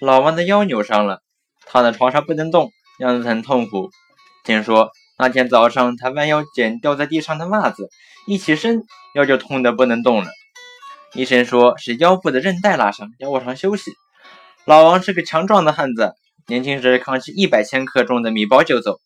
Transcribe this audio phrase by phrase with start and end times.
[0.00, 1.22] 老王的腰扭伤了，
[1.64, 3.90] 躺在床上不能动，样子很痛苦。
[4.44, 7.88] 听说那天早上他弯腰捡掉在地上的袜子，
[8.26, 8.82] 一起身
[9.14, 10.30] 腰就痛得不能动了。
[11.14, 13.92] 医生说是腰部的韧带拉伤，要卧床休息。
[14.66, 16.12] 老王是个强壮的汉子，
[16.46, 19.00] 年轻时扛起一百千克重的米包就走，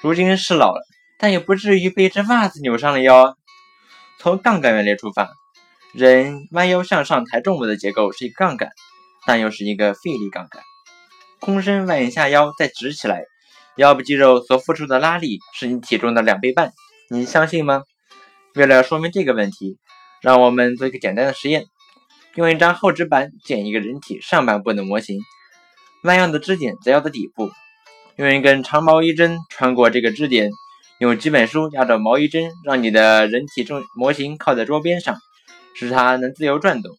[0.00, 0.82] 如今是老了，
[1.18, 3.36] 但也不至于被一只袜子扭伤了腰。
[4.20, 5.30] 从杠杆原理出发，
[5.92, 8.70] 人弯腰向上抬重物的结构是一个杠杆，
[9.26, 10.62] 但又是一个费力杠杆。
[11.40, 13.24] 空身弯一下腰再直起来，
[13.76, 16.72] 腰部肌肉所付出的拉力是你体重的两倍半，
[17.08, 17.82] 你相信吗？
[18.54, 19.78] 为了说明这个问题。
[20.22, 21.64] 让我们做一个简单的实验，
[22.34, 25.18] 用一张厚纸板剪一个人体上半部的模型，
[26.02, 27.50] 弯腰的支点在腰的底部，
[28.16, 30.50] 用一根长毛衣针穿过这个支点，
[30.98, 35.16] 用几本书压着毛衣针，让你的人体重模型靠在桌边上，
[35.74, 36.94] 使它能自由转动。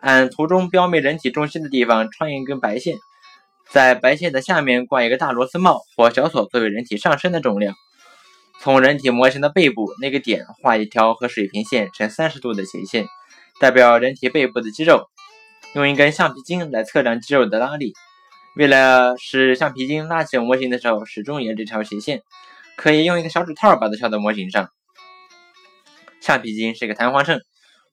[0.00, 2.96] 按图中标明人体重心的地方穿一根白线，
[3.70, 7.74] 在白线的下面挂一个大螺丝帽或小锁，作为人体上身的重量。
[8.60, 13.06] 从人体模型的背部那个点画一条和水平线成三十度的斜线，
[13.60, 15.08] 代表人体背部的肌肉。
[15.74, 17.92] 用一根橡皮筋来测量肌肉的拉力。
[18.56, 22.22] 为了使橡皮筋拉起模型的时候始终沿这条斜线，
[22.76, 24.68] 可以用一个小指套把它翘到模型上。
[26.20, 27.40] 橡皮筋是一个弹簧秤，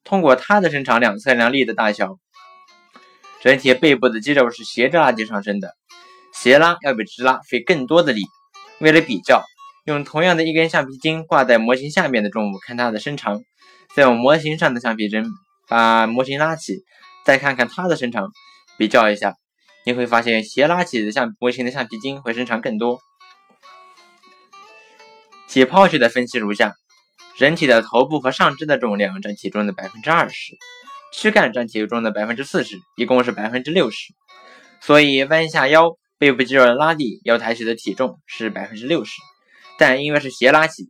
[0.06, 2.16] 通过它的伸长量测量力的大小。
[3.42, 5.76] 人体背部的肌肉是斜着拉筋上升的，
[6.32, 8.22] 斜拉要比直拉费更多的力。
[8.80, 9.44] 为了比较。
[9.86, 13.38] 用同样的一根橡皮筋挂在模型下面的重物，看它的伸长；
[13.94, 15.24] 再用模型上的橡皮针
[15.68, 16.82] 把模型拉起，
[17.24, 18.32] 再看看它的伸长，
[18.76, 19.36] 比较一下，
[19.84, 22.98] 你会发现斜拉起的橡模型的橡皮筋会伸长更多。
[25.46, 26.74] 解剖学的分析如下：
[27.38, 30.56] 人体的头部和上肢的重量占体重的百分之二十，
[31.12, 34.14] 躯干占体重的百分之四十，一共是百分之六十。
[34.80, 39.12] 所以弯下腰，背部肌肉的拉力要抬起的体重是百分之六十。
[39.78, 40.84] 但因为是斜拉起，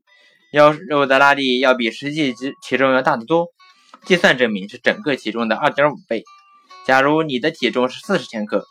[0.53, 3.49] 腰肉的拉力要比实际体体重要大得多。
[4.05, 6.23] 计算证明是整个体重的二点五倍。
[6.85, 8.65] 假如你的体重是四十千克，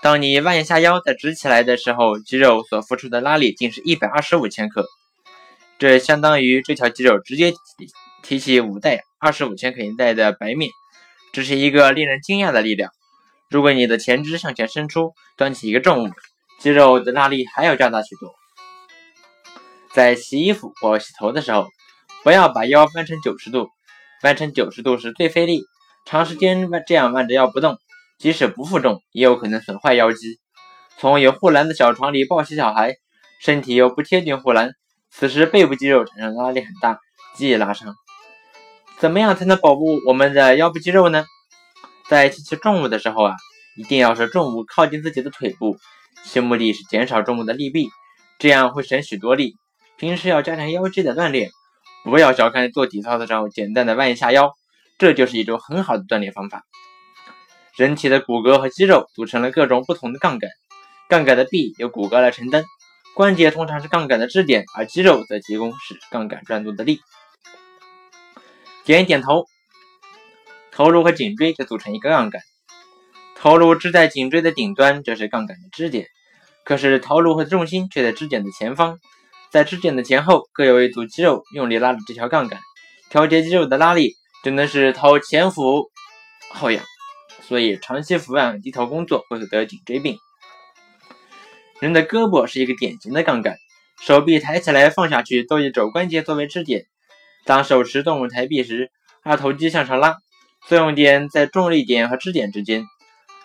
[0.00, 4.86] 当你弯下腰再直起来的时候，肌肉所付出的拉力竟是一百二十五千克。
[5.78, 7.52] 这相当于这条肌肉直接
[8.22, 10.70] 提起五袋二十五千克一袋的白面，
[11.32, 12.90] 这是一个令人惊讶的力量。
[13.50, 16.10] 如果你的前肢向前伸出，端起一个重物，
[16.60, 18.34] 肌肉的拉力还要加大许多。
[19.92, 21.68] 在洗衣服或洗头的时候，
[22.22, 23.68] 不要把腰弯成九十度，
[24.22, 25.62] 弯成九十度是最费力。
[26.06, 27.78] 长时间弯这样弯着腰不动，
[28.18, 30.38] 即使不负重，也有可能损坏腰肌。
[30.98, 32.94] 从有护栏的小床里抱起小孩，
[33.40, 34.72] 身体又不贴近护栏，
[35.16, 36.98] 此时背部肌肉产生拉力很大，
[37.36, 37.94] 极易拉伤。
[38.98, 41.24] 怎么样才能保护我们的腰部肌肉呢？
[42.08, 43.36] 在提起重物的时候啊，
[43.76, 45.76] 一定要使重物靠近自己的腿部，
[46.24, 47.90] 其目的是减少重物的力臂，
[48.40, 49.54] 这样会省许多力。
[49.96, 51.52] 平时要加强腰肌的锻炼，
[52.02, 54.52] 不要小看做体操的时候简单的弯一下腰，
[54.98, 56.64] 这就是一种很好的锻炼方法。
[57.76, 60.50] 人体的骨骼和肌肉组成了各种不同的杠杆，
[61.08, 62.64] 杠杆的臂由骨骼来承担，
[63.14, 67.00] 关节通常是杠杆的支点，而肌肉则提供使杠杆转动的力。
[68.84, 69.46] 点一点头，
[70.72, 72.42] 头颅和颈椎就组成一个杠杆，
[73.36, 76.08] 头颅支在颈椎的顶端，这是杠杆的支点，
[76.64, 78.98] 可是头颅和重心却在支点的前方。
[79.52, 82.58] 在支点的前后各有一组肌肉用力拉着这条杠杆，
[83.10, 85.88] 调节肌肉的拉力，只能使头前俯
[86.50, 86.84] 后仰，
[87.42, 90.18] 所以长期伏案低头工作会得颈椎病。
[91.84, 93.58] 人的胳膊是一个典型的杠杆，
[94.00, 96.86] 手臂抬起来放下去都以肘关节作为支点。
[97.44, 98.90] 当手持动物抬臂时，
[99.22, 100.16] 二头肌向上拉，
[100.66, 102.84] 作用点在重力点和支点之间；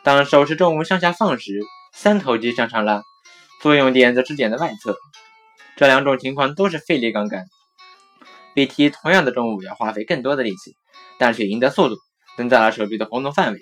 [0.05, 1.59] 当手持重物向下放时，
[1.93, 3.01] 三头肌向上拉，
[3.61, 4.95] 作用点在支点的外侧。
[5.75, 7.43] 这两种情况都是费力杠杆，
[8.53, 10.71] 比提同样的重物要花费更多的力气，
[11.17, 11.97] 但却赢得速度，
[12.37, 13.59] 增大了手臂的活动范围。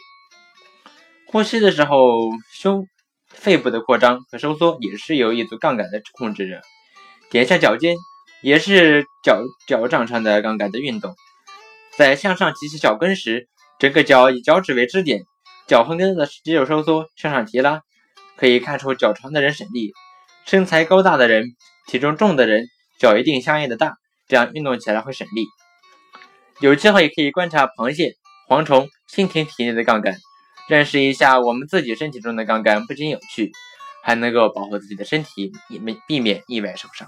[1.25, 2.87] 呼吸的时候，胸、
[3.39, 6.61] 肺部的扩张和收缩也是由一组杠杆的控制着。
[7.29, 7.95] 点下脚尖
[8.41, 11.15] 也是脚脚掌上的杠杆的运动。
[11.95, 13.47] 在向上提起脚跟时，
[13.79, 15.21] 整个脚以脚趾为支点，
[15.67, 17.81] 脚后跟的肌肉收缩向上提拉，
[18.35, 19.93] 可以看出脚长的人省力，
[20.45, 21.55] 身材高大的人。
[21.89, 22.65] 体重重的人
[22.99, 23.95] 脚一定相应的大，
[24.27, 25.45] 这样运动起来会省力。
[26.59, 28.15] 有机会可以观察螃蟹、
[28.49, 30.17] 蝗虫、蜻蜓体内的杠杆，
[30.67, 33.51] 认识一下我们自己身体中的杠杆，不仅有趣，
[34.03, 37.07] 还能够保护自己的身体，以免避免意外受伤。